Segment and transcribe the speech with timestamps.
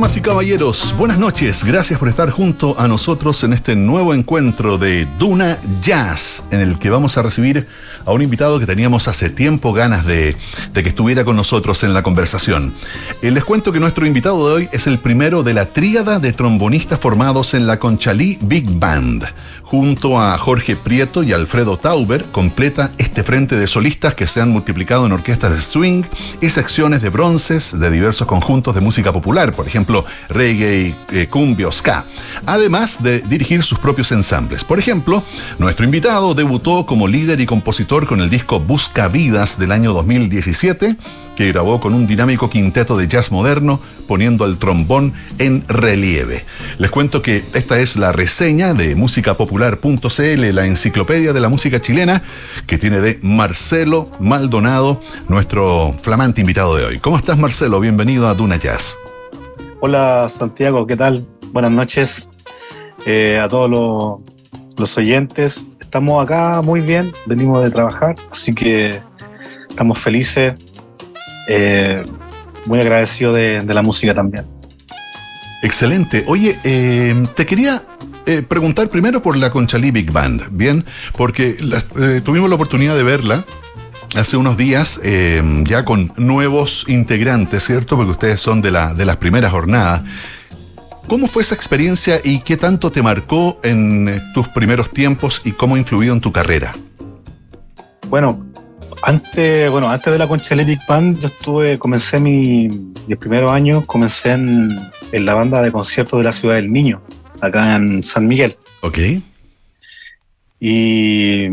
[0.00, 1.62] Damas y caballeros, buenas noches.
[1.62, 6.78] Gracias por estar junto a nosotros en este nuevo encuentro de Duna Jazz, en el
[6.78, 7.68] que vamos a recibir
[8.06, 10.34] a un invitado que teníamos hace tiempo ganas de,
[10.72, 12.72] que estuviera con nosotros en la conversación.
[13.20, 16.32] Eh, les cuento que nuestro invitado de hoy es el primero de la tríada de
[16.32, 19.26] trombonistas formados en la Conchalí Big Band.
[19.70, 24.50] Junto a Jorge Prieto y Alfredo Tauber, completa este frente de solistas que se han
[24.50, 26.02] multiplicado en orquestas de swing
[26.40, 31.70] y secciones de bronces de diversos conjuntos de música popular, por ejemplo, reggae, eh, cumbia
[31.70, 32.04] ska,
[32.46, 34.64] además de dirigir sus propios ensambles.
[34.64, 35.22] Por ejemplo,
[35.58, 40.96] nuestro invitado debutó como líder y compositor con el disco Busca Vidas del año 2017,
[41.40, 46.44] que grabó con un dinámico quinteto de jazz moderno, poniendo el trombón en relieve.
[46.76, 52.20] Les cuento que esta es la reseña de musicapopular.cl, la enciclopedia de la música chilena,
[52.66, 56.98] que tiene de Marcelo Maldonado, nuestro flamante invitado de hoy.
[56.98, 57.80] ¿Cómo estás, Marcelo?
[57.80, 58.98] Bienvenido a Duna Jazz.
[59.80, 61.26] Hola, Santiago, ¿qué tal?
[61.52, 62.28] Buenas noches
[63.06, 64.20] eh, a todos
[64.76, 65.66] los oyentes.
[65.80, 69.00] Estamos acá muy bien, venimos de trabajar, así que
[69.70, 70.52] estamos felices
[71.48, 72.04] eh,
[72.66, 74.44] muy agradecido de, la música también.
[75.62, 76.24] Excelente.
[76.26, 77.82] Oye, eh, te quería
[78.26, 80.84] eh, preguntar primero por la Conchalí Big Band, ¿bien?
[81.16, 81.56] Porque
[82.24, 83.44] tuvimos la oportunidad de verla
[84.16, 85.00] hace unos días
[85.64, 87.96] ya con nuevos integrantes, ¿cierto?
[87.96, 90.02] Porque ustedes son de, la, de las primeras jornadas.
[91.06, 95.76] ¿Cómo fue esa experiencia y qué tanto te marcó en tus primeros tiempos y cómo
[95.76, 96.72] influyó en tu carrera?
[98.08, 98.44] Bueno,
[99.02, 102.68] antes, bueno, antes de la Concha Big Band, yo estuve, comencé mi,
[103.06, 107.02] mis primeros años, comencé en, la banda de conciertos de la Ciudad del Niño,
[107.40, 108.56] acá en San Miguel.
[108.82, 108.98] Ok.
[110.60, 111.48] Y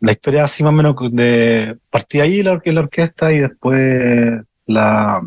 [0.00, 5.20] la historia así más o menos de partí ahí la, la orquesta y después la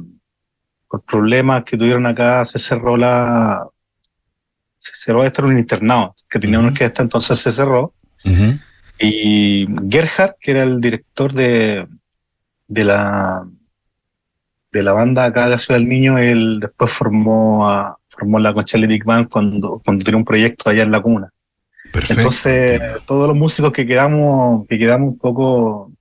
[0.87, 3.67] por problemas que tuvieron acá se cerró la
[4.77, 7.93] se cerró este un internado que tenía una orquesta entonces se cerró
[8.99, 11.87] y Gerhard, que era el director de,
[12.67, 13.45] de la
[14.71, 18.53] de la banda acá de la Ciudad del Niño, él después formó a, formó la
[18.53, 21.29] Conchelle Big Band cuando, cuando tenía un proyecto allá en la cuna.
[22.09, 25.91] Entonces, todos los músicos que quedamos, que quedamos un poco,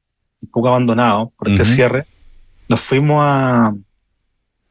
[0.41, 2.05] un poco abandonados por este cierre,
[2.69, 3.75] nos fuimos a,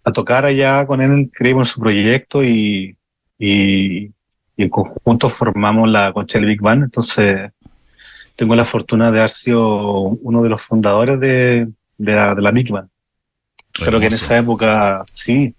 [0.03, 2.95] a tocar allá con él, creímos en su proyecto y,
[3.37, 4.11] y,
[4.55, 6.83] en conjunto formamos la Conchelle Big Band.
[6.83, 7.51] Entonces,
[8.39, 11.67] tengo la fortuna de haber sido uno de los fundadores de,
[11.97, 12.87] la, de la Big Band.
[13.73, 15.53] Creo que en esa época, sí,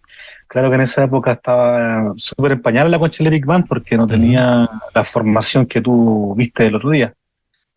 [0.47, 4.07] claro que en esa época estaba súper empañada la concha de Big Band porque no
[4.07, 7.13] tenía la formación que tú viste el otro día.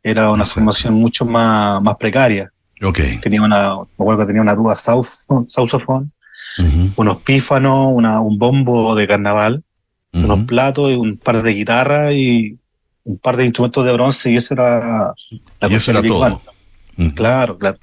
[0.02, 2.50] Era una formación mucho más, más precaria.
[2.82, 3.18] Okay.
[3.18, 6.14] Tenía una, me acuerdo que tenía una duda saxofón,
[6.96, 9.64] unos pífanos, una, un bombo de carnaval,
[10.14, 12.58] unos platos y un par de guitarras y
[13.04, 15.14] un par de instrumentos de bronce y eso era
[15.60, 16.42] la y eso era todo.
[17.16, 17.78] Claro, claro.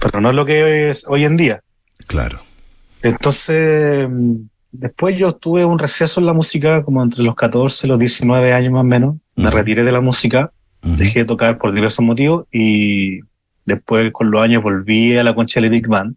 [0.00, 1.60] Pero no es lo que es hoy en día.
[2.06, 2.40] Claro.
[3.02, 4.08] Entonces,
[4.72, 8.52] después yo tuve un receso en la música, como entre los 14 y los 19
[8.52, 9.16] años más o menos.
[9.36, 10.50] Me retiré de la música,
[10.82, 13.20] dejé de tocar por diversos motivos y
[13.64, 16.16] después con los años volví a la Concha de Big Band.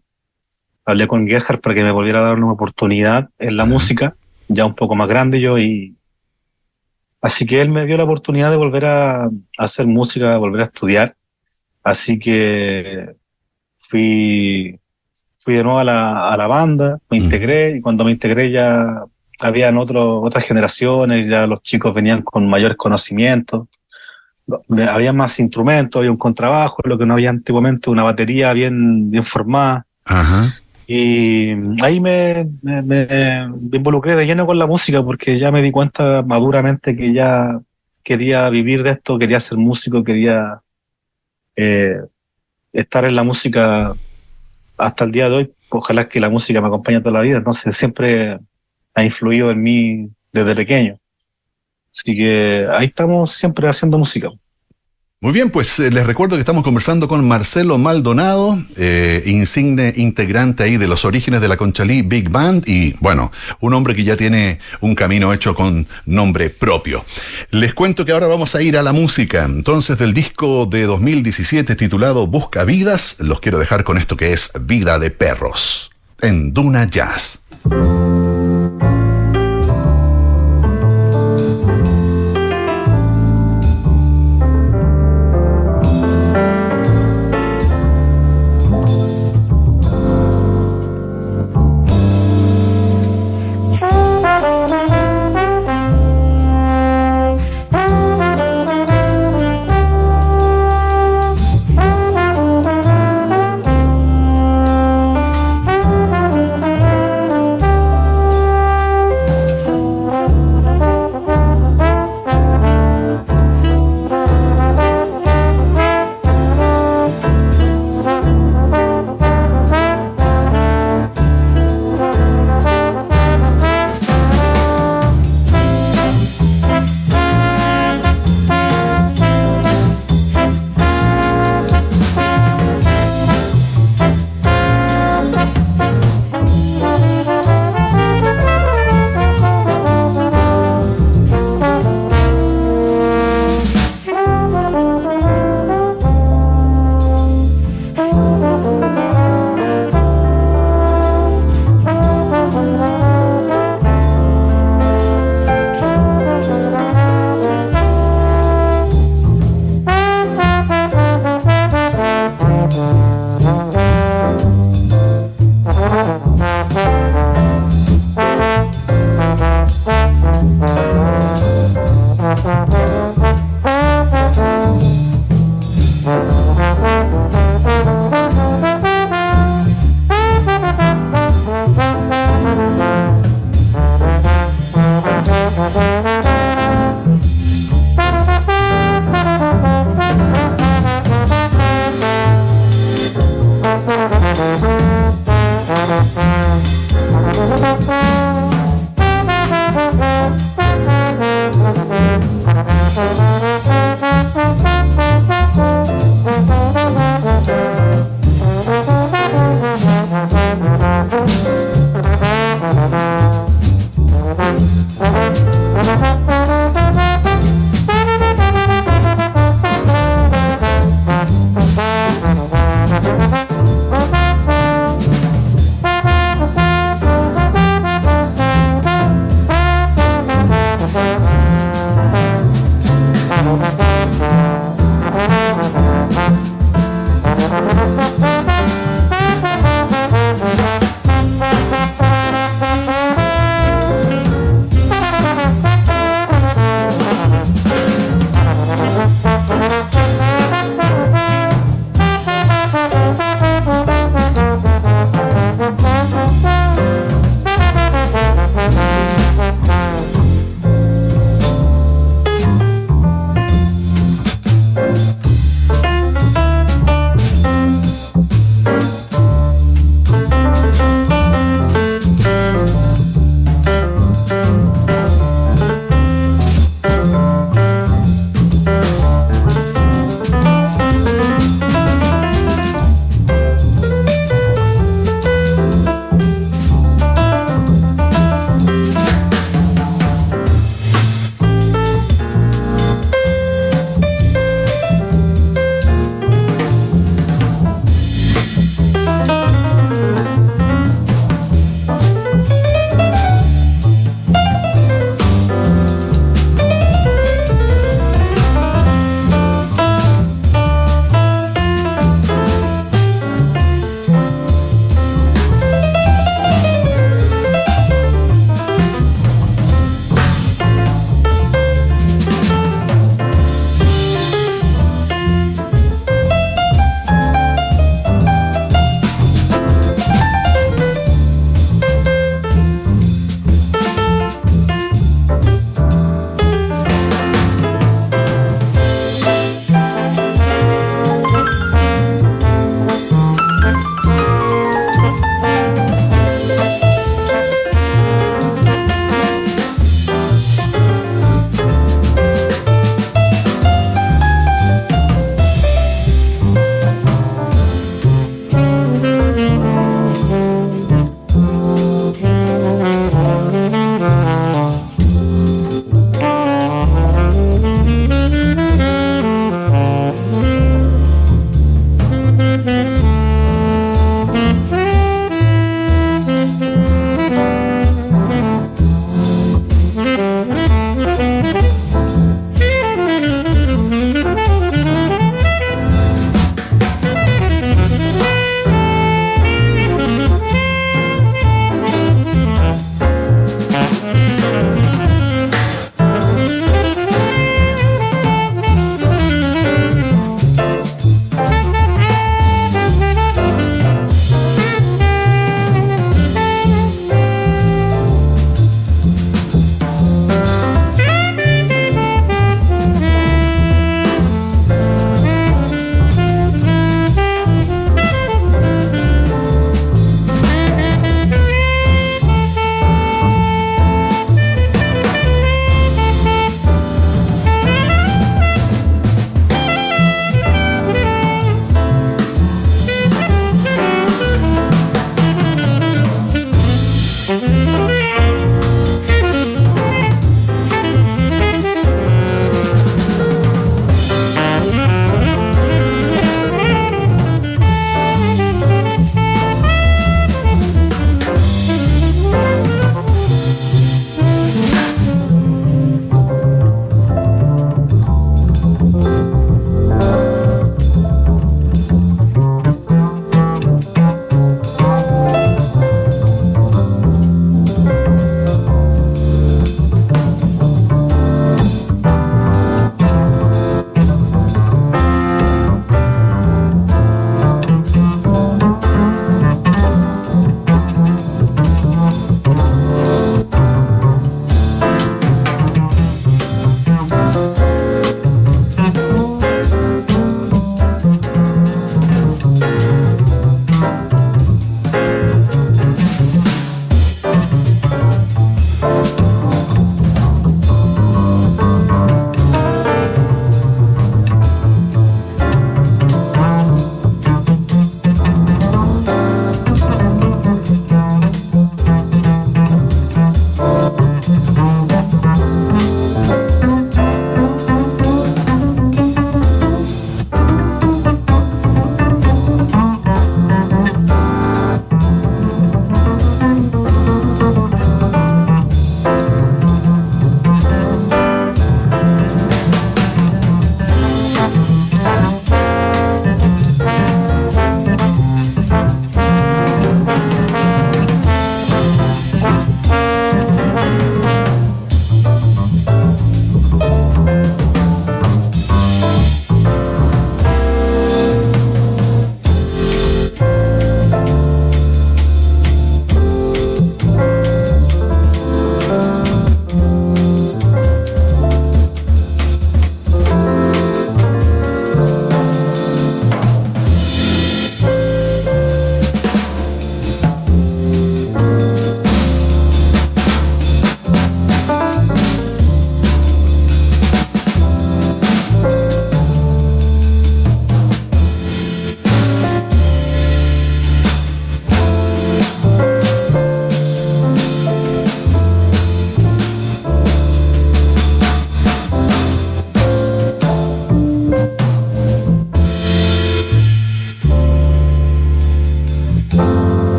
[0.86, 4.16] Hablé con Gerhard para que me volviera a dar una oportunidad en la música,
[4.48, 5.96] ya un poco más grande yo y
[7.22, 11.16] Así que él me dio la oportunidad de volver a, hacer música, volver a estudiar.
[11.84, 13.16] Así que
[13.90, 14.80] fui,
[15.40, 19.04] fui de nuevo a la, a la banda, me integré y cuando me integré ya
[19.40, 23.68] habían otro, otras generaciones, ya los chicos venían con mayores conocimientos,
[24.90, 29.24] había más instrumentos, había un contrabajo, lo que no había antiguamente, una batería bien, bien
[29.24, 29.86] formada.
[30.06, 30.50] Ajá.
[30.92, 31.52] Y
[31.84, 36.98] ahí me, me, involucré de lleno con la música porque ya me di cuenta maduramente
[36.98, 37.62] que ya
[38.04, 40.64] quería vivir de esto, quería ser músico, quería
[41.56, 42.02] eh,
[42.74, 43.94] estar en la música
[44.78, 45.54] hasta el día de hoy.
[45.70, 47.38] Ojalá que la música me acompañe toda la vida.
[47.38, 48.40] Entonces siempre
[48.96, 50.98] ha influido en mí desde pequeño.
[51.94, 54.32] Así que ahí estamos siempre haciendo música.
[55.22, 60.64] Muy bien, pues eh, les recuerdo que estamos conversando con Marcelo Maldonado, eh, insigne integrante
[60.64, 63.30] ahí de los orígenes de la Conchalí Big Band y bueno,
[63.60, 67.04] un hombre que ya tiene un camino hecho con nombre propio.
[67.52, 69.44] Les cuento que ahora vamos a ir a la música.
[69.44, 74.52] Entonces, del disco de 2017 titulado Busca Vidas, los quiero dejar con esto que es
[74.62, 75.92] Vida de Perros,
[76.22, 77.42] en Duna Jazz.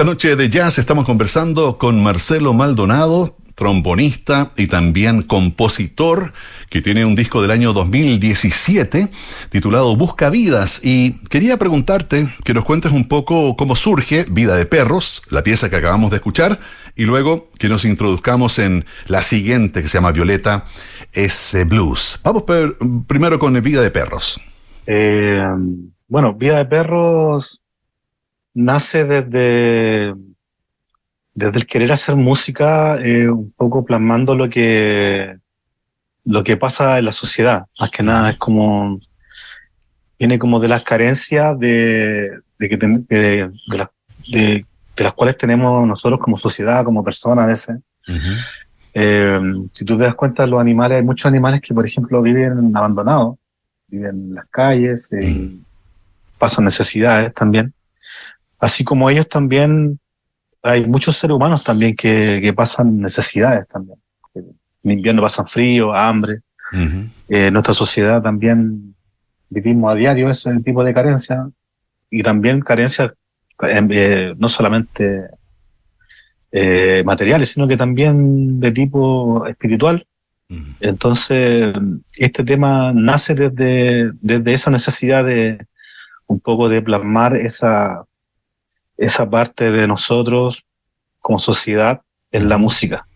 [0.00, 6.32] Esta noche de jazz estamos conversando con Marcelo Maldonado, trombonista y también compositor,
[6.70, 9.10] que tiene un disco del año 2017
[9.50, 10.80] titulado Busca Vidas.
[10.82, 15.68] Y quería preguntarte que nos cuentes un poco cómo surge Vida de Perros, la pieza
[15.68, 16.60] que acabamos de escuchar,
[16.96, 20.64] y luego que nos introduzcamos en la siguiente que se llama Violeta
[21.12, 21.62] S.
[21.64, 22.18] Blues.
[22.24, 22.44] Vamos
[23.06, 24.40] primero con Vida de Perros.
[24.86, 25.44] Eh,
[26.08, 27.59] bueno, Vida de Perros
[28.54, 30.14] nace desde
[31.34, 35.38] desde el querer hacer música, eh, un poco plasmando lo que,
[36.24, 37.66] lo que pasa en la sociedad.
[37.78, 39.00] Más que nada es como,
[40.18, 43.50] viene como de las carencias de, de, que de,
[44.28, 44.66] de,
[44.96, 47.76] las cuales tenemos nosotros como sociedad, como personas a veces.
[48.92, 49.40] Eh,
[49.72, 53.36] si tú te das cuenta, los animales, hay muchos animales que, por ejemplo, viven abandonados,
[53.86, 55.52] viven en las calles, eh,
[56.38, 57.72] pasan necesidades también.
[58.60, 59.98] Así como ellos también
[60.62, 63.98] hay muchos seres humanos también que, que pasan necesidades también.
[64.34, 66.40] En invierno pasan frío, hambre.
[66.72, 68.94] en eh, nuestra sociedad también
[69.48, 71.48] vivimos a diario ese tipo de carencia
[72.10, 73.12] y también carencias
[73.62, 75.28] eh, no solamente
[76.52, 80.06] eh, materiales, sino que también de tipo espiritual.
[80.80, 81.72] Entonces,
[82.16, 85.64] este tema nace desde, desde esa necesidad de
[86.26, 88.04] un poco de plasmar esa,
[89.00, 90.64] esa parte de nosotros
[91.20, 93.06] como sociedad en la música.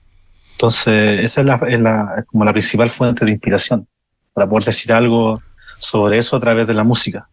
[0.53, 3.87] Entonces, esa es, la, es, la, como la principal fuente de inspiración
[4.33, 5.41] para poder decir algo
[5.79, 7.29] sobre eso a través de la música.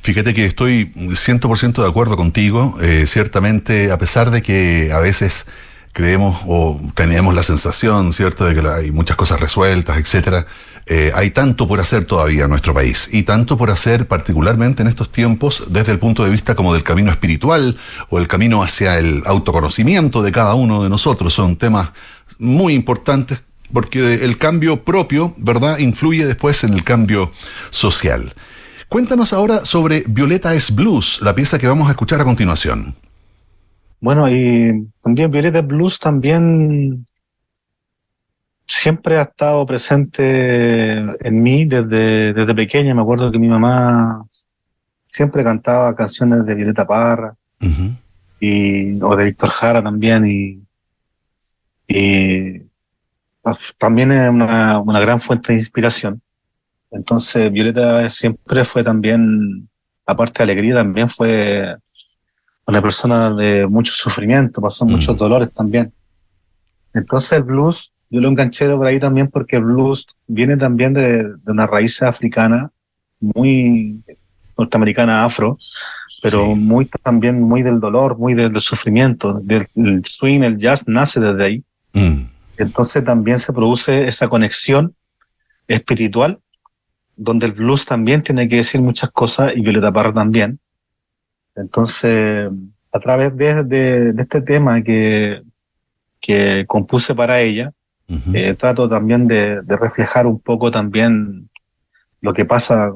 [0.00, 2.76] Fíjate que estoy 100% de acuerdo contigo.
[2.82, 5.46] Eh, ciertamente, a pesar de que a veces
[5.92, 10.46] creemos o tenemos la sensación, ¿cierto?, de que hay muchas cosas resueltas, etcétera.
[10.86, 14.88] Eh, hay tanto por hacer todavía en nuestro país y tanto por hacer particularmente en
[14.88, 17.76] estos tiempos desde el punto de vista como del camino espiritual
[18.10, 21.32] o el camino hacia el autoconocimiento de cada uno de nosotros.
[21.32, 21.92] Son temas
[22.38, 27.32] muy importantes porque el cambio propio, ¿verdad?, influye después en el cambio
[27.70, 28.34] social.
[28.90, 32.94] Cuéntanos ahora sobre Violeta es Blues, la pieza que vamos a escuchar a continuación.
[34.00, 37.06] Bueno, y también Violeta Blues también
[38.66, 42.94] siempre ha estado presente en mí desde, desde pequeña.
[42.94, 44.24] Me acuerdo que mi mamá
[45.06, 47.34] siempre cantaba canciones de Violeta Parra
[48.40, 50.26] y, o de Víctor Jara también.
[50.26, 50.62] Y,
[51.86, 52.60] y
[53.42, 56.20] pues, también es una, una gran fuente de inspiración.
[56.90, 59.68] Entonces, Violeta siempre fue también,
[60.06, 61.76] aparte de alegría, también fue
[62.66, 65.92] una persona de mucho sufrimiento, pasó muchos dolores también.
[66.94, 71.24] Entonces el blues, yo lo enganché por ahí también porque el blues viene también de,
[71.24, 72.70] de una raíz africana,
[73.18, 74.04] muy
[74.56, 75.58] norteamericana afro,
[76.22, 81.18] pero muy también muy del dolor, muy del, sufrimiento, del el swing, el jazz nace
[81.18, 81.64] desde ahí.
[81.92, 82.26] Mm.
[82.56, 84.94] Entonces también se produce esa conexión
[85.66, 86.38] espiritual,
[87.16, 90.60] donde el blues también tiene que decir muchas cosas y Violeta Parra también.
[91.56, 92.48] Entonces,
[92.92, 95.42] a través de, este tema que,
[96.20, 97.72] que compuse para ella,
[98.08, 101.48] eh, trato también de, reflejar un poco también
[102.20, 102.92] lo que pasa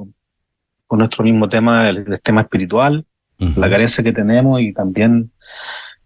[0.87, 3.07] con nuestro mismo tema, el, tema espiritual,
[3.57, 5.31] la carencia que tenemos y también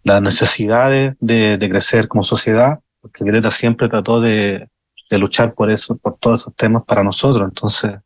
[0.05, 4.69] las necesidades de, crecer como sociedad, porque Greta siempre trató de,
[5.11, 7.49] de luchar por eso, por todos esos temas para nosotros.
[7.49, 7.99] Entonces,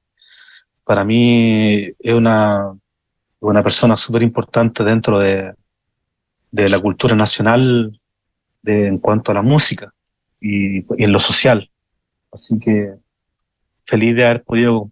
[0.84, 2.72] para mí es una,
[3.40, 5.52] una persona súper importante dentro de,
[6.50, 8.00] de, la cultura nacional
[8.62, 9.92] de, en cuanto a la música
[10.46, 11.70] y, en lo social.
[12.32, 12.94] Así que
[13.86, 14.90] feliz de haber podido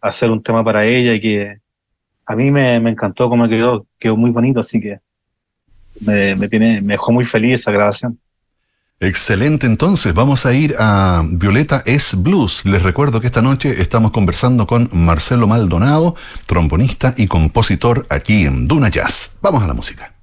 [0.00, 1.58] hacer un tema para ella y que
[2.24, 4.98] a mí me, encantó cómo quedó, quedó muy bonito, así que
[6.00, 8.18] me, me dejó muy feliz esa grabación.
[8.98, 12.64] Excelente, entonces vamos a ir a Violeta es Blues.
[12.64, 16.14] Les recuerdo que esta noche estamos conversando con Marcelo Maldonado,
[16.46, 19.36] trombonista y compositor aquí en Duna Jazz.
[19.42, 20.14] Vamos a la música.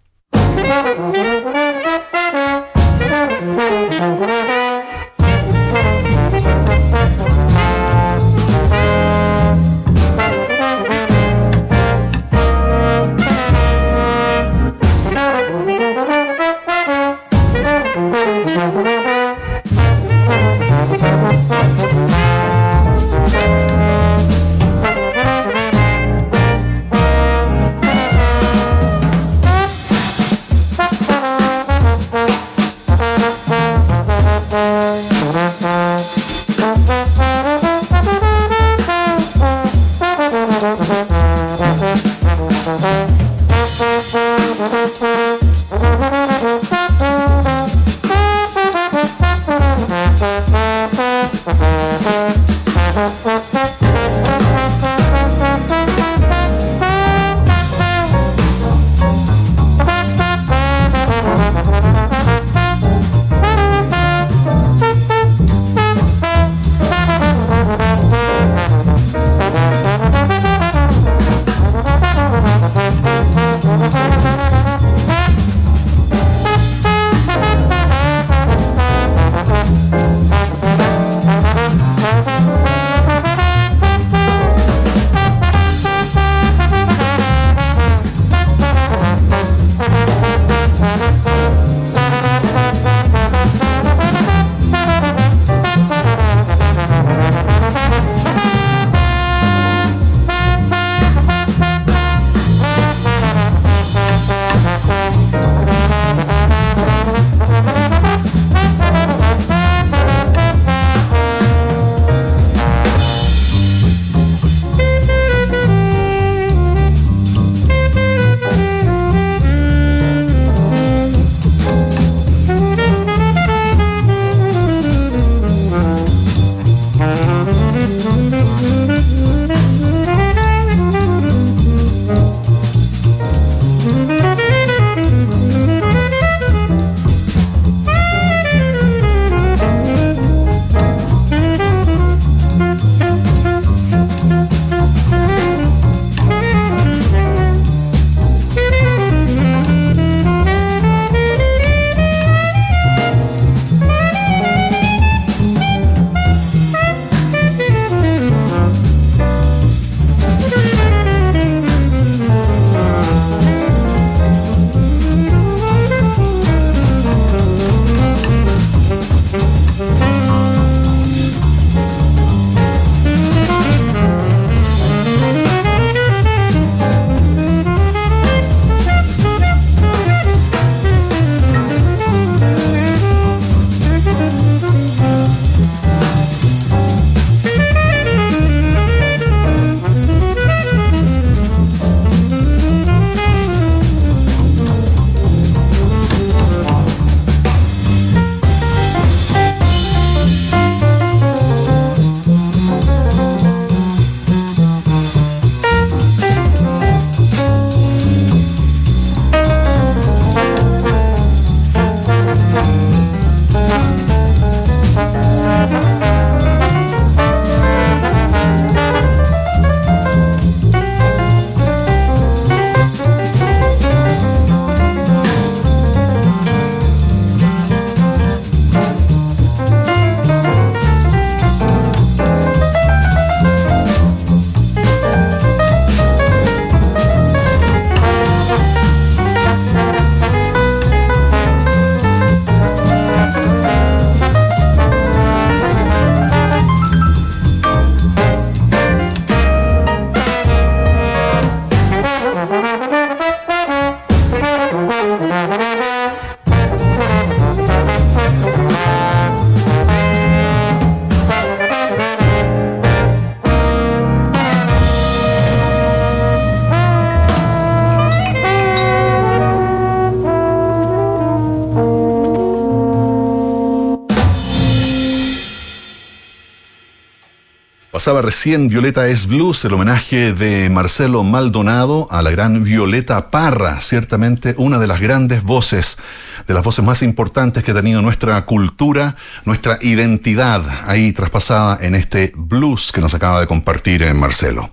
[278.04, 283.80] Pasaba recién Violeta es Blues, el homenaje de Marcelo Maldonado a la gran Violeta Parra,
[283.80, 285.98] ciertamente una de las grandes voces,
[286.46, 291.96] de las voces más importantes que ha tenido nuestra cultura, nuestra identidad, ahí traspasada en
[291.96, 294.70] este blues que nos acaba de compartir en Marcelo.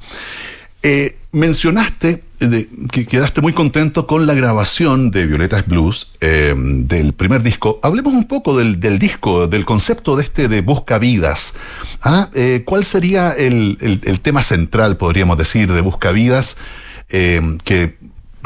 [0.83, 2.25] Eh, mencionaste
[2.91, 7.79] que quedaste muy contento con la grabación de Violetas Blues eh, del primer disco.
[7.83, 11.55] Hablemos un poco del, disco, del concepto de este de Busca Vidas.
[12.03, 12.31] ¿Ah?
[12.35, 13.77] Eh, ¿Cuál sería el,
[14.23, 16.57] tema central, podríamos decir, de Busca Vidas
[17.09, 17.97] que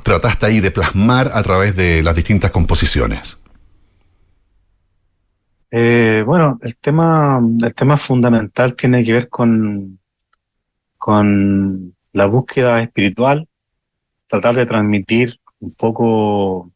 [0.03, 3.39] trataste ahí de plasmar a través de las distintas composiciones?
[5.71, 9.99] bueno, el tema, el tema fundamental tiene que ver con,
[10.97, 13.49] con la búsqueda espiritual,
[14.35, 16.73] tratar de transmitir un poco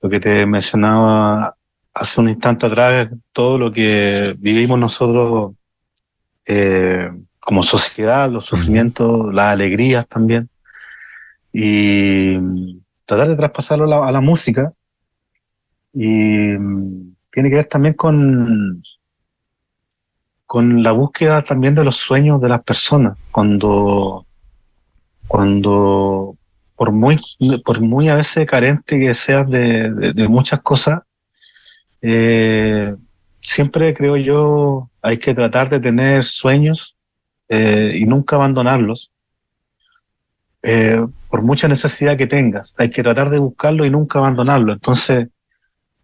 [0.00, 1.56] lo que te mencionaba
[1.94, 5.52] hace un instante atrás, todo lo que vivimos nosotros
[6.46, 10.48] eh, como sociedad, los sufrimientos, las alegrías también,
[11.52, 12.38] y
[13.04, 14.72] tratar de traspasarlo a la, música.
[15.92, 16.56] Y
[17.30, 18.82] tiene que ver también con,
[20.46, 23.18] con la búsqueda también de los sueños de las personas.
[23.30, 24.26] Cuando,
[25.32, 26.36] cuando
[26.76, 27.18] por muy,
[27.64, 31.00] por muy a veces carente que seas de, muchas cosas,
[32.02, 32.94] eh,
[33.40, 36.96] siempre creo yo hay que tratar de tener sueños
[37.48, 39.10] eh, y nunca abandonarlos.
[40.62, 44.74] Eh, por mucha necesidad que tengas, hay que tratar de buscarlo y nunca abandonarlo.
[44.74, 45.28] Entonces,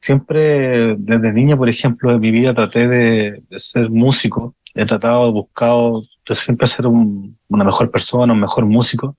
[0.00, 5.32] siempre desde niño, por ejemplo, en mi vida traté de, ser músico, he tratado, he
[5.32, 6.02] buscado
[6.34, 9.16] de siempre ser una mejor persona, un mejor músico,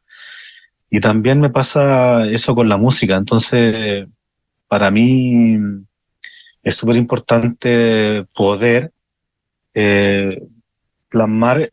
[0.89, 4.07] y también me pasa eso con la música, entonces
[4.67, 5.57] para mí
[6.63, 8.91] es súper importante poder
[9.73, 10.43] eh,
[11.09, 11.69] plasmar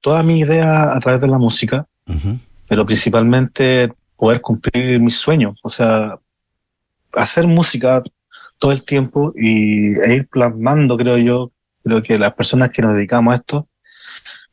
[0.00, 1.86] toda mi idea a través de la música,
[2.68, 6.18] pero principalmente poder cumplir mis sueños, o sea,
[7.12, 8.02] hacer música
[8.58, 11.52] todo el tiempo y, e ir plasmando, creo yo,
[11.84, 13.68] creo que las personas que nos dedicamos a esto,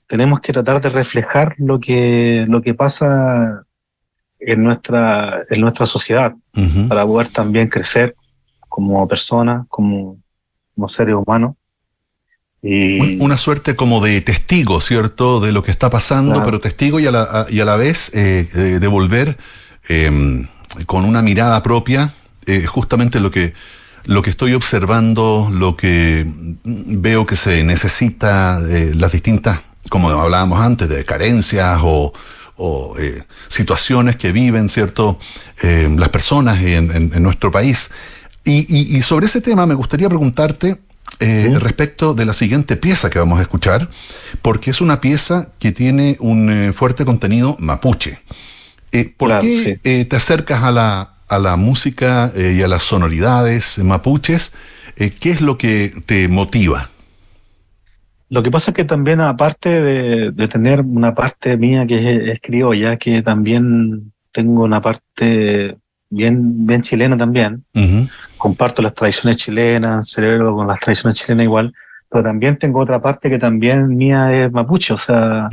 [0.07, 3.63] tenemos que tratar de reflejar lo que, lo que pasa
[4.39, 6.35] en nuestra, en nuestra sociedad,
[6.87, 8.15] para poder también crecer
[8.69, 10.17] como personas, como,
[10.73, 11.55] como seres humanos.
[12.61, 13.21] Y...
[13.21, 15.39] Una suerte como de testigo, ¿cierto?
[15.39, 18.47] De lo que está pasando, pero testigo y a la, y a la vez eh,
[18.79, 19.37] devolver
[19.87, 20.47] em,
[20.85, 22.11] con una mirada propia
[22.45, 23.53] eh, justamente lo que,
[24.05, 26.25] lo que estoy observando, lo que
[26.63, 32.13] veo que se necesita, eh, las distintas, como hablábamos antes, de carencias o,
[32.97, 35.19] eh, situaciones que viven, ¿cierto?,
[35.61, 37.89] eh, las personas en, nuestro país.
[38.43, 40.77] Y, sobre ese tema me gustaría preguntarte
[41.19, 43.89] respecto de la siguiente pieza que vamos a escuchar,
[44.41, 48.19] porque es una pieza que tiene un fuerte contenido mapuche.
[49.17, 54.53] ¿Por qué te acercas a la, a la música eh, y a las sonoridades mapuches,
[54.95, 56.89] eh, ¿qué es lo que te motiva?
[58.29, 62.97] Lo que pasa es que también, aparte de, tener una parte mía que es, criolla,
[62.97, 65.77] que también tengo una parte
[66.09, 67.63] bien, bien chilena también.
[68.37, 71.73] Comparto las tradiciones chilenas, celebro con las tradiciones chilenas igual,
[72.09, 75.47] pero también tengo otra parte que también mía es mapuche, o sea,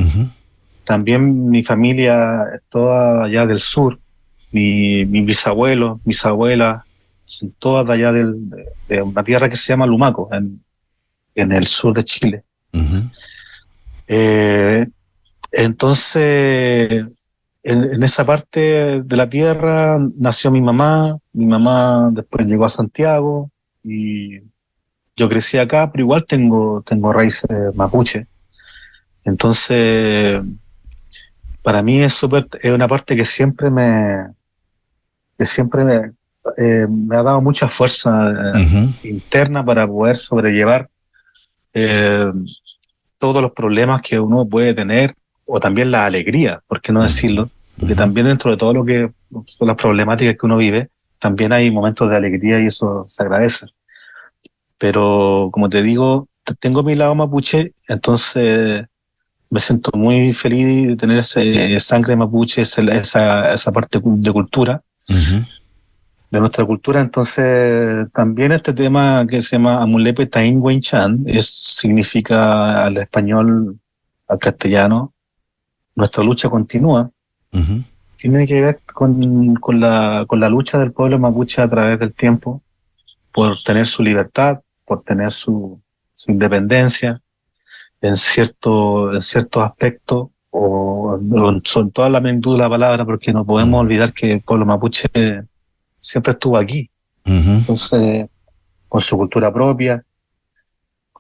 [0.85, 3.99] también mi familia es toda allá del sur,
[4.51, 6.83] mi, mi bisabuelo, mis abuelas,
[7.27, 10.63] son todas de allá de, una tierra que se llama Lumaco, en,
[11.35, 12.45] en el sur de Chile.
[14.09, 14.87] Eh,
[15.53, 17.07] entonces,
[17.63, 23.51] en, esa parte de la tierra nació mi mamá, mi mamá después llegó a Santiago
[23.85, 24.41] y
[25.17, 28.27] yo crecí acá, pero igual tengo, tengo raíces mapuche.
[29.25, 30.43] Entonces,
[31.63, 34.27] para mí es, super, es una parte que siempre me,
[35.39, 36.13] que siempre me,
[36.57, 40.89] eh, me ha dado mucha fuerza eh, interna para poder sobrellevar.
[41.75, 42.33] Eh,
[43.23, 45.15] todos los problemas que uno puede tener,
[45.47, 49.13] o también la alegría, por qué no decirlo, porque también dentro de todo lo que
[49.47, 50.89] son las problemáticas que uno vive,
[51.21, 53.67] también hay momentos de alegría y eso se agradece.
[54.77, 56.27] Pero como te digo,
[56.59, 58.87] tengo mi lado mapuche, entonces
[59.51, 64.83] me siento muy feliz de tener ese sangre mapuche, esa, esa parte de cultura
[66.33, 67.01] de nuestra cultura.
[67.03, 73.79] Entonces, también este tema que se llama Amulepe Tain Chan es, significa al español,
[74.27, 75.13] al castellano,
[75.95, 77.11] nuestra lucha continúa.
[78.17, 82.15] Tiene que ver con, con, la, con la lucha del pueblo mapuche a través del
[82.15, 82.63] tiempo
[83.31, 85.79] por tener su libertad, por tener su,
[86.15, 87.21] su independencia.
[88.01, 91.19] en cierto, en ciertos aspectos, o,
[91.65, 95.09] son toda la magnitud de la palabra, porque no podemos olvidar que el pueblo mapuche
[96.03, 96.91] siempre estuvo aquí.
[97.25, 98.29] Entonces,
[98.89, 100.05] con su cultura propia,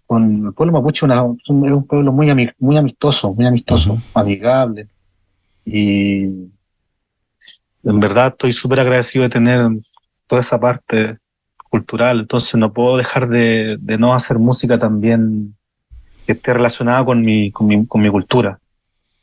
[0.06, 4.88] con el pueblo mapuche una, es un pueblo muy, muy amistoso, muy amistoso, amigable.
[5.64, 6.24] Y
[7.84, 9.70] en verdad estoy súper agradecido de tener
[10.26, 11.18] toda esa parte
[11.70, 15.54] cultural, entonces no puedo dejar de, de no hacer música también
[16.26, 18.58] que esté relacionada con mi, con mi, con mi cultura.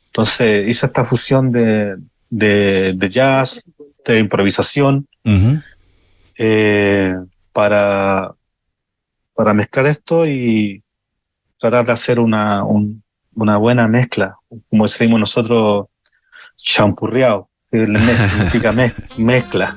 [0.06, 1.96] Entonces hice esta fusión de,
[2.28, 3.64] de, de jazz,
[4.04, 5.06] de improvisación,
[6.36, 7.16] eh,
[7.52, 8.34] para,
[9.34, 10.82] para mezclar esto y
[11.58, 13.02] tratar de hacer una, un,
[13.34, 14.36] una buena mezcla,
[14.68, 15.86] como decimos nosotros,
[16.56, 17.86] champurreado, que
[18.30, 18.72] significa
[19.18, 19.76] mezcla.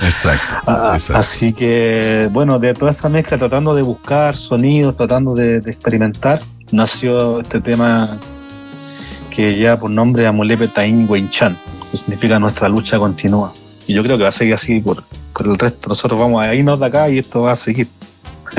[0.00, 5.56] Exacto, ah, Así que, bueno, de toda esa mezcla, tratando de buscar sonidos, tratando de,
[5.56, 8.16] experimentar, nació este tema
[9.30, 11.58] que ya por nombre Amulepe Tain Wenchan,
[11.90, 13.52] que significa nuestra lucha continúa.
[13.86, 15.88] Y yo creo que va a seguir así por, por el resto.
[15.88, 17.88] Nosotros vamos a irnos de acá y esto va a seguir.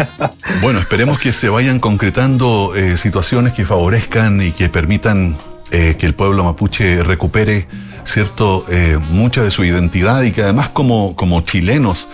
[0.62, 5.36] bueno, esperemos que se vayan concretando eh, situaciones que favorezcan y que permitan
[5.72, 7.68] eh, que el pueblo mapuche recupere
[8.04, 12.08] cierto eh, mucha de su identidad y que además como, como chilenos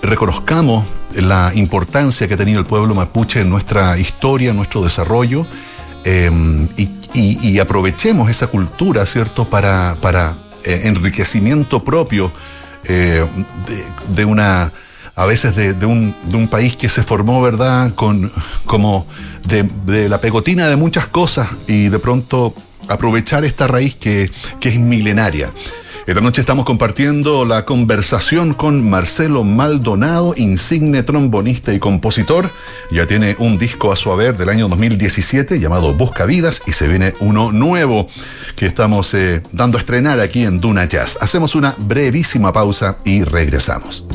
[0.00, 0.84] reconozcamos
[1.16, 5.44] la importancia que ha tenido el pueblo mapuche en nuestra historia, en nuestro desarrollo
[7.14, 10.36] y, aprovechemos esa cultura, ¿cierto?, para, para
[10.68, 12.32] enriquecimiento propio
[12.84, 14.72] de una
[15.14, 18.30] a veces de, un, país que se formó, ¿verdad?, con
[18.66, 19.04] como
[19.46, 22.54] de, la pegotina de muchas cosas y de pronto
[22.86, 25.50] aprovechar esta raíz que es milenaria.
[26.08, 32.50] Esta noche estamos compartiendo la conversación con Marcelo Maldonado, insigne trombonista y compositor.
[32.90, 36.88] Ya tiene un disco a su haber del año 2017 llamado Busca Vidas y se
[36.88, 38.06] viene uno nuevo
[38.56, 41.18] que estamos eh, dando a estrenar aquí en Duna Jazz.
[41.20, 44.06] Hacemos una brevísima pausa y regresamos.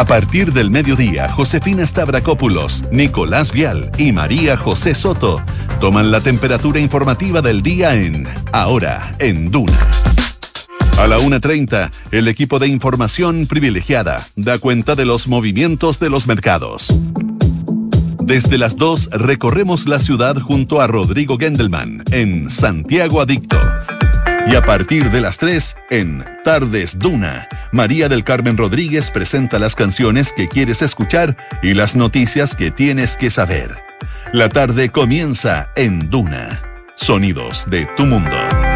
[0.00, 5.42] A partir del mediodía, Josefina Stavrakopoulos, Nicolás Vial y María José Soto
[5.78, 9.78] toman la temperatura informativa del día en Ahora en Duna.
[10.96, 16.26] A la 1.30, el equipo de información privilegiada da cuenta de los movimientos de los
[16.26, 16.96] mercados.
[18.20, 23.58] Desde las 2 recorremos la ciudad junto a Rodrigo Gendelman en Santiago Adicto
[24.50, 29.76] y a partir de las 3, en Tardes Duna, María del Carmen Rodríguez presenta las
[29.76, 33.76] canciones que quieres escuchar y las noticias que tienes que saber.
[34.32, 36.62] La tarde comienza en Duna.
[36.96, 38.69] Sonidos de tu mundo.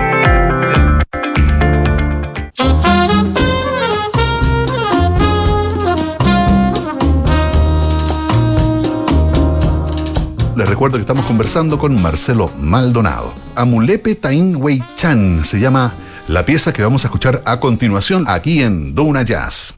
[10.75, 13.33] Recuerdo que estamos conversando con Marcelo Maldonado.
[13.55, 15.95] Amulepe Tain Wei Chan se llama
[16.27, 19.77] la pieza que vamos a escuchar a continuación aquí en Duna Jazz.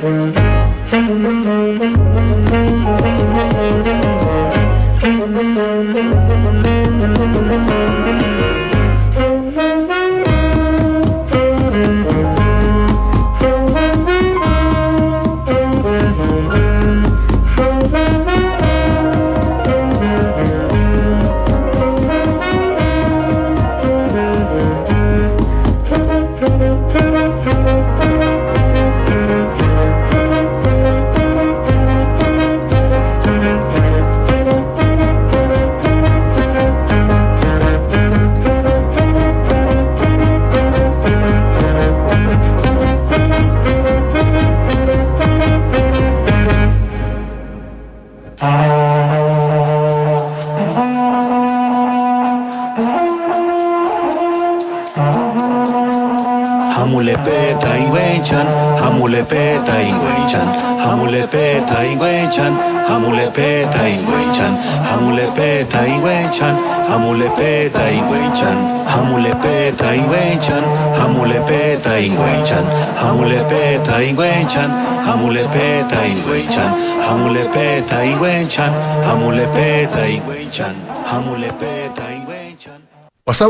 [0.00, 0.41] Mm-hmm.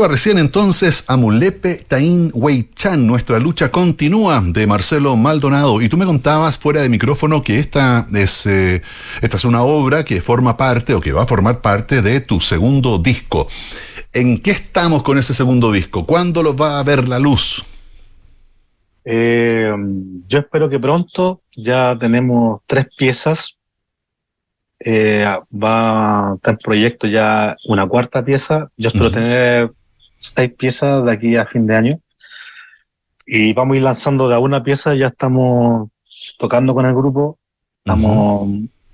[0.07, 2.31] Recién entonces a Mulepe Tain
[2.75, 5.81] Chan, nuestra lucha continúa de Marcelo Maldonado.
[5.81, 8.81] Y tú me contabas fuera de micrófono que esta es, eh,
[9.21, 12.41] esta es una obra que forma parte o que va a formar parte de tu
[12.41, 13.47] segundo disco.
[14.11, 16.05] ¿En qué estamos con ese segundo disco?
[16.05, 17.63] ¿Cuándo lo va a ver la luz?
[19.05, 19.73] Eh,
[20.27, 23.57] yo espero que pronto ya tenemos tres piezas.
[24.79, 28.69] Eh, va a estar proyecto ya una cuarta pieza.
[28.75, 29.71] Yo espero tener
[30.23, 31.99] seis piezas de aquí a fin de año.
[33.25, 34.95] Y vamos a ir lanzando de a una pieza.
[34.95, 35.89] Ya estamos
[36.37, 37.37] tocando con el grupo.
[37.79, 38.49] Estamos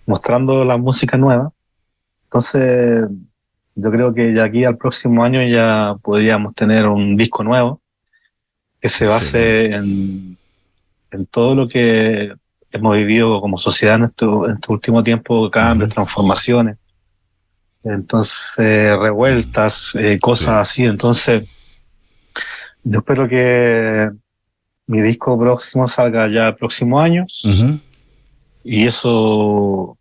[0.05, 1.51] mostrando la música nueva.
[2.25, 3.07] Entonces,
[3.75, 7.82] yo creo que ya aquí al próximo año ya podríamos tener un disco nuevo
[8.82, 10.38] que se base en,
[11.11, 12.34] en todo lo que
[12.71, 16.77] hemos vivido como sociedad en este, en este último tiempo, cambios, transformaciones,
[17.84, 20.86] entonces revueltas, eh, cosas así.
[20.86, 21.47] Entonces,
[22.84, 24.09] yo espero que
[24.88, 27.25] mi disco próximo salga ya el próximo año
[28.63, 29.97] y eso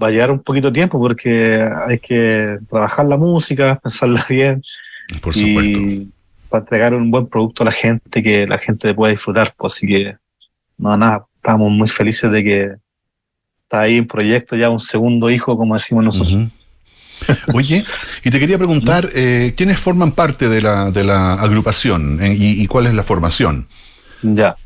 [0.00, 4.62] va a llevar un poquito de tiempo porque hay que trabajar la música, pensarla bien.
[5.20, 5.78] Por supuesto.
[5.78, 6.10] Y
[6.48, 9.54] para entregar un buen producto a la gente que la gente pueda disfrutar.
[9.56, 10.16] Pues, así que,
[10.78, 12.74] no, nada, estamos muy felices de que
[13.74, 16.48] está ahí en proyecto ya un segundo hijo, como decimos nosotros.
[17.54, 17.84] Oye,
[18.24, 22.66] y te quería preguntar, eh, ¿quiénes forman parte de la, de la agrupación eh, y,
[22.66, 23.66] cuál es la formación?
[24.22, 24.56] Ya.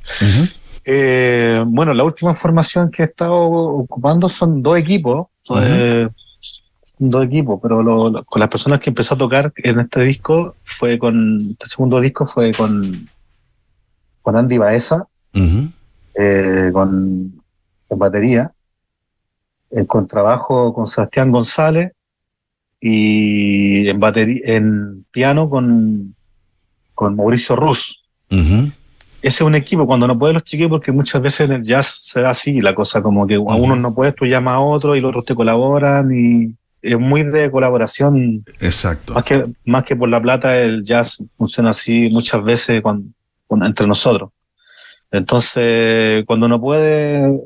[0.85, 5.29] Eh, bueno, la última formación que he estado ocupando son dos equipos.
[7.01, 11.39] dos equipos, pero con las personas que empezó a tocar en este disco fue con,
[11.53, 13.09] este segundo disco fue con,
[14.21, 15.07] con Andy Baeza,
[16.15, 17.41] eh, con,
[17.89, 18.53] batería,
[19.71, 21.93] en contrabajo con Sebastián González
[22.81, 26.15] y en batería, en piano con,
[26.95, 28.05] con Mauricio Ruz.
[28.31, 28.73] Ese
[29.23, 32.21] es un equipo cuando no pueden los chiquillos, porque muchas veces en el jazz se
[32.21, 35.01] da así la cosa, como que a uno no puedes, tú llamas a otro y
[35.01, 38.45] los otros te colaboran y es muy de colaboración.
[38.61, 39.15] Exacto.
[39.15, 42.83] Más que, más que por la plata, el jazz funciona así muchas veces
[43.51, 44.31] entre nosotros.
[45.11, 47.41] Entonces, cuando no puede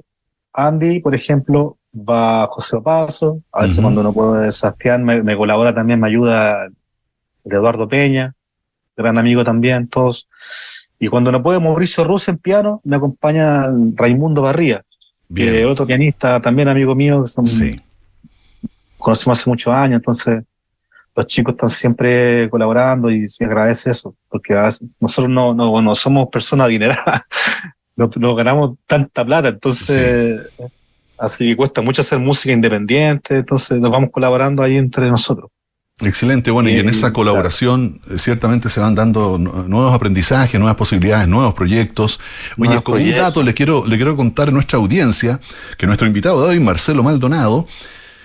[0.52, 6.00] Andy, por ejemplo, va José Opaso, a veces cuando no puede Sebastián, me, colabora también,
[6.00, 6.68] me ayuda
[7.44, 8.34] Eduardo Peña,
[8.96, 10.28] gran amigo también, todos.
[10.98, 14.84] Y cuando no puede Mauricio Ruz en piano, me acompaña Raimundo Barría,
[15.34, 17.44] que es otro pianista, también amigo mío, que son,
[18.98, 20.44] conocemos hace muchos años, entonces
[21.14, 24.54] los chicos están siempre colaborando y se agradece eso, porque
[24.98, 27.22] nosotros no, no, bueno, somos personas adineradas,
[27.96, 30.40] no, ganamos tanta plata, entonces
[31.22, 35.50] así que cuesta mucho hacer música independiente, entonces nos vamos colaborando ahí entre nosotros.
[36.00, 41.28] Excelente, bueno, y, en esa colaboración eh, ciertamente se van dando nuevos aprendizajes, nuevas posibilidades,
[41.28, 42.18] nuevos proyectos.
[42.58, 45.38] Oye, como un dato le quiero, le quiero contar a nuestra audiencia
[45.78, 47.66] que nuestro invitado de hoy, Marcelo Maldonado,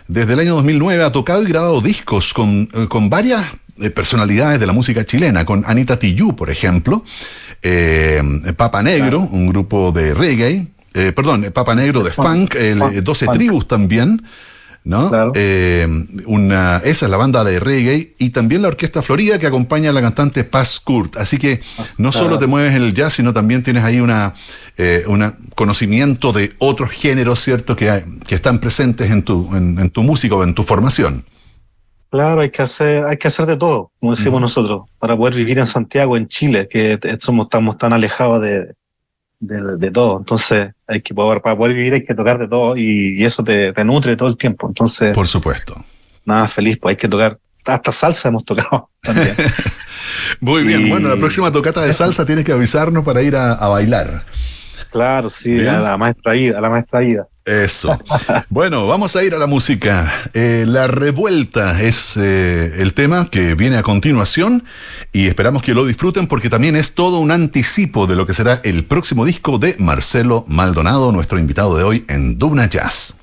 [0.08, 3.44] desde el año 2009 ha tocado y grabado discos con, eh, con varias
[3.80, 7.04] eh, personalidades de la música chilena, con Anita Tijoux, por ejemplo,
[7.62, 8.22] eh,
[8.56, 10.68] Papa Negro, un grupo de reggae,
[11.16, 14.22] perdón, Papa Negro de funk, el, 12 Tribus también,
[14.88, 15.12] ¿no?
[16.26, 19.94] una, esa es la banda de reggae y también la Orquesta Florida que acompaña a
[19.94, 21.18] la cantante Paz Kurt.
[21.18, 21.60] Así que
[21.98, 24.02] no solo te mueves en el jazz, sino también tienes ahí
[24.78, 30.04] eh, un conocimiento de otros géneros, ¿cierto?, que, que están presentes en tu, en, tu
[30.04, 31.26] música o en tu formación.
[32.10, 35.60] Claro, hay que hacer, hay que hacer de todo, como decimos nosotros, para poder vivir
[35.60, 38.74] en Santiago, en Chile, que somos, estamos tan alejados de,
[39.40, 40.18] de, todo.
[40.18, 43.74] Entonces, hay que poder, para poder vivir hay que tocar de todo y, eso te,
[43.74, 44.68] te, nutre todo el tiempo.
[44.68, 45.84] Entonces, por supuesto.
[46.26, 49.36] Nada, feliz, pues hay que tocar, hasta salsa hemos tocado también.
[50.40, 53.68] Muy bien, bueno, la próxima tocata de salsa tienes que avisarnos para ir a, a
[53.70, 54.24] bailar.
[54.92, 57.28] Claro, sí, a la maestra Ida, a la maestra Ida.
[57.48, 57.98] Eso.
[58.50, 60.14] bueno, vamos a ir a la música.
[60.34, 64.66] Eh, la revuelta es eh, el tema que viene a continuación
[65.14, 68.60] y esperamos que lo disfruten porque también es todo un anticipo de lo que será
[68.66, 73.16] el próximo disco de Marcelo Maldonado, nuestro invitado de hoy en Duna Jazz.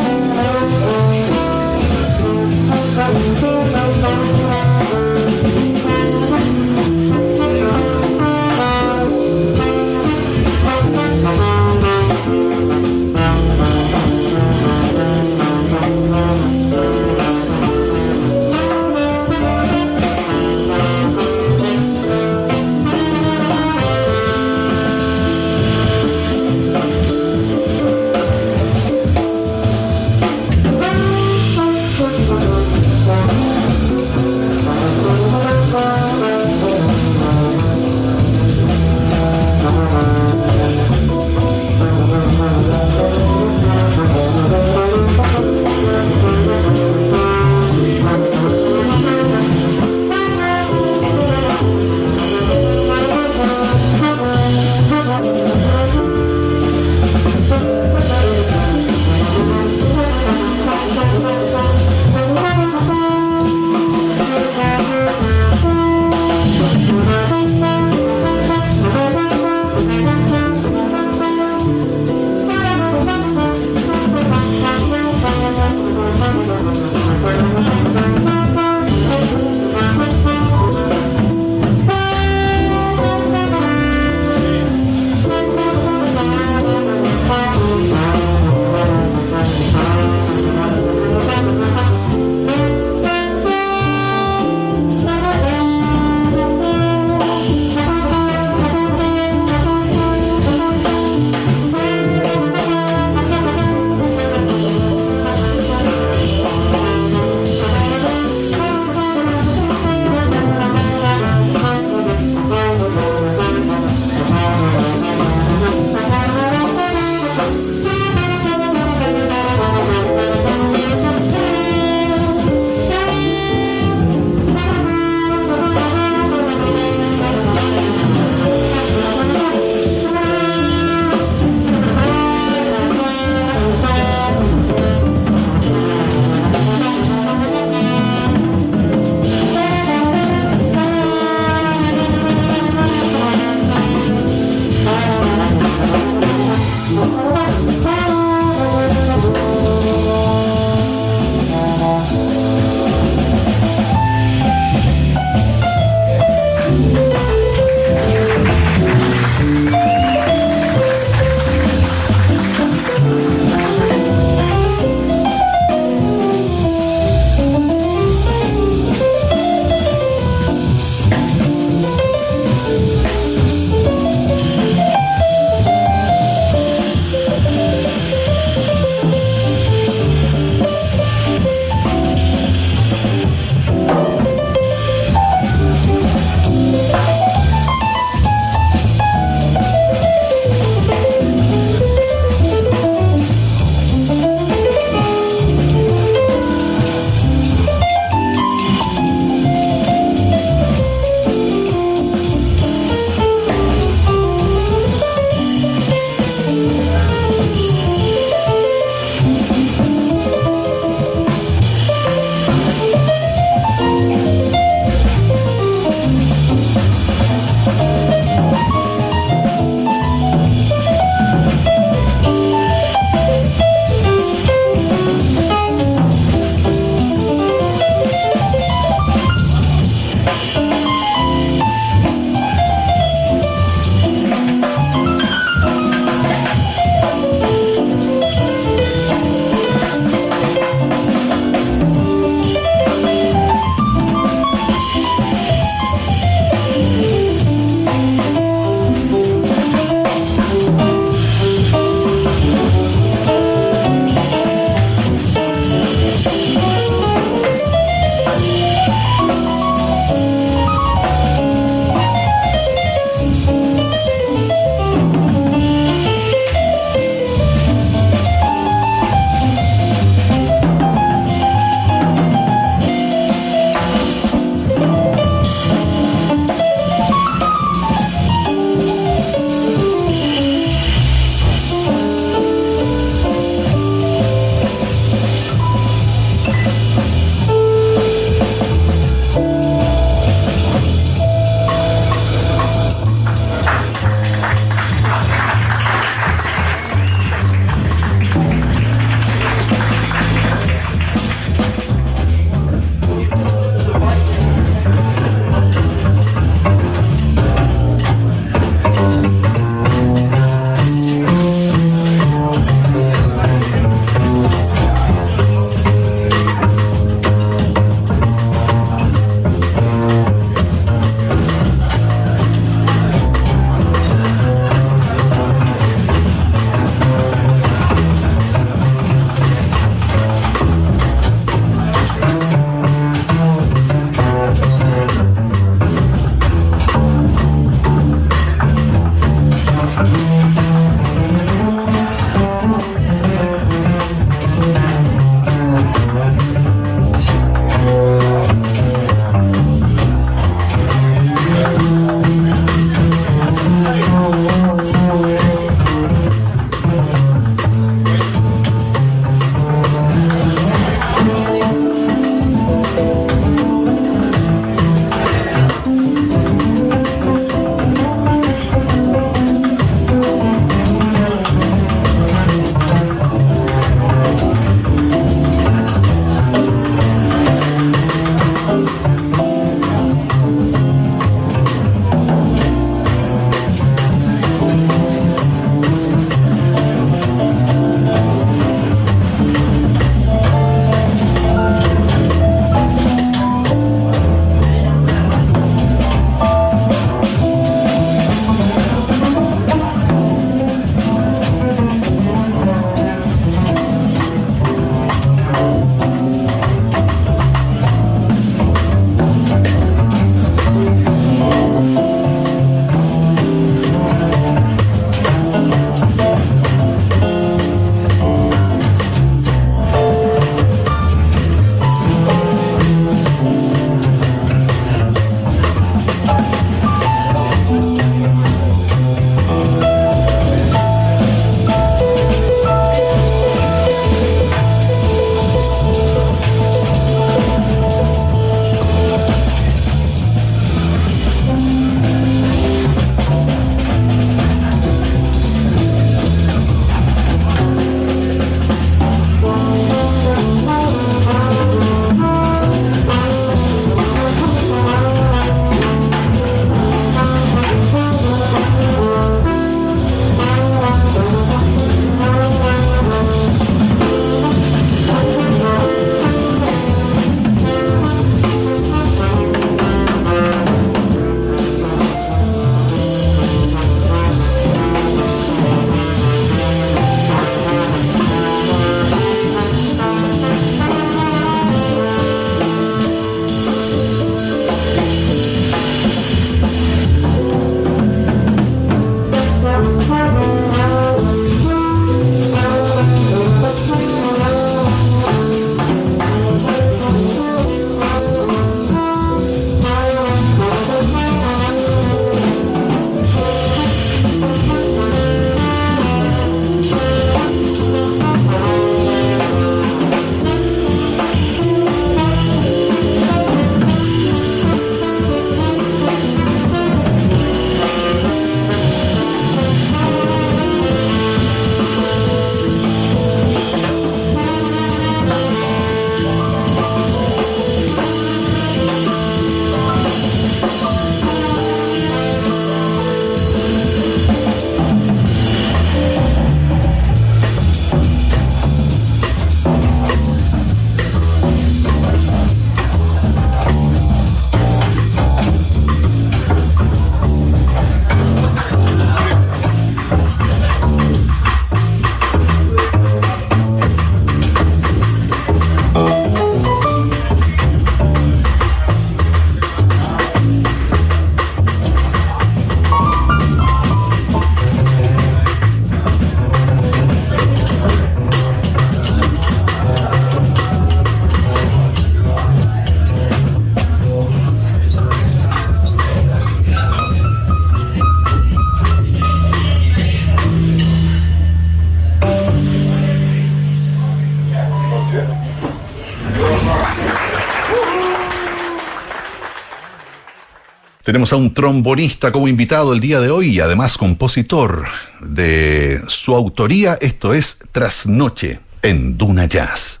[591.18, 594.86] Tenemos a un trombonista como invitado el día de hoy y además compositor
[595.18, 596.96] de su autoría.
[597.00, 600.00] Esto es Trasnoche en Duna Jazz.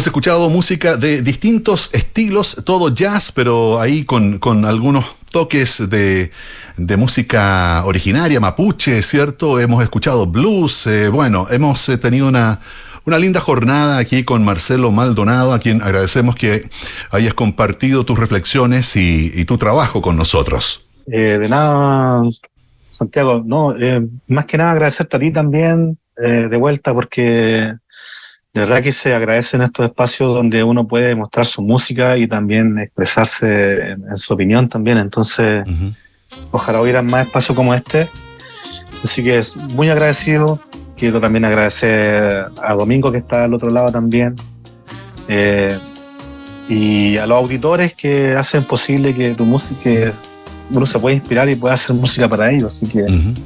[0.00, 6.30] Hemos escuchado música de distintos estilos, todo jazz, pero ahí con, algunos toques de,
[6.96, 9.60] música originaria, mapuche, ¿cierto?
[9.60, 12.60] Hemos escuchado blues, eh, bueno, hemos eh, tenido una,
[13.04, 16.70] una linda jornada aquí con Marcelo Maldonado, a quien agradecemos que
[17.10, 20.86] hayas compartido tus reflexiones y, tu trabajo con nosotros.
[21.12, 22.22] Eh, de nada,
[22.88, 23.74] Santiago, no,
[24.28, 27.74] más que nada agradecerte a ti también de vuelta porque
[28.52, 32.78] de verdad que se agradecen estos espacios donde uno puede mostrar su música y también
[32.80, 34.98] expresarse en, en su opinión también.
[34.98, 35.94] Entonces, uh -huh.
[36.50, 38.08] ojalá hubiera más espacios como este.
[39.04, 40.58] Así que es muy agradecido.
[40.96, 44.34] Quiero también agradecer a Domingo que está al otro lado también.
[45.28, 45.78] Eh,
[46.68, 50.12] y a los auditores que hacen posible que tu música,
[50.70, 52.74] uno se pueda inspirar y pueda hacer música para ellos.
[52.74, 53.38] Así que, uh -huh.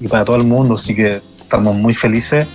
[0.00, 0.74] y para todo el mundo.
[0.74, 2.46] Así que estamos muy felices.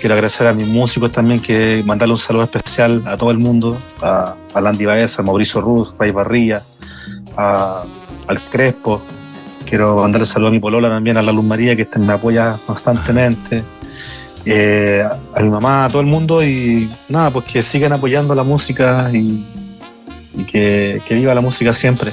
[0.00, 3.76] Quiero agradecer a mis músicos también, que mandarle un saludo especial a todo el mundo,
[4.00, 6.62] a, a Landy Baez, a Mauricio Ruz, Ray Barría,
[7.36, 7.82] a,
[8.28, 9.02] al Crespo.
[9.68, 12.56] Quiero mandarle un saludo a mi polola también, a la Luz María, que me apoya
[12.64, 13.64] constantemente.
[14.44, 18.44] Eh, a mi mamá, a todo el mundo y nada, pues que sigan apoyando la
[18.44, 19.44] música y,
[20.50, 22.12] que viva la música siempre.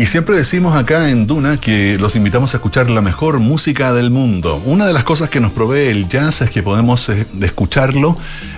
[0.00, 4.10] Y siempre decimos acá en Duna que los invitamos a escuchar la mejor música del
[4.10, 4.62] mundo.
[4.64, 8.16] Una de las cosas que nos provee el jazz es que podemos eh, escucharlo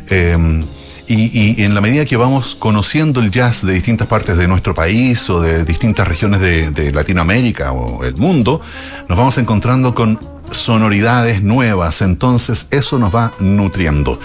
[0.09, 0.63] eh,
[1.09, 5.29] y, en la medida que vamos conociendo el jazz de distintas partes de nuestro país
[5.31, 8.61] o de distintas regiones de Latinoamérica o el mundo,
[9.09, 10.21] nos vamos encontrando con
[10.53, 12.03] sonoridades nuevas.
[12.03, 14.21] Entonces eso nos va nutriendo.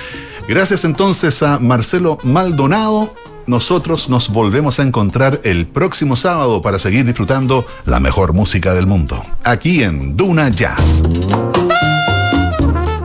[0.47, 3.15] Gracias entonces a Marcelo Maldonado
[3.47, 8.85] nosotros nos volvemos a encontrar el próximo sábado para seguir disfrutando la mejor música del
[8.85, 11.03] mundo, aquí en Duna Jazz.